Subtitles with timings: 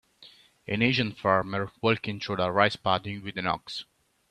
[0.65, 3.85] An Asian farmer walking through a rice paddy with an ox.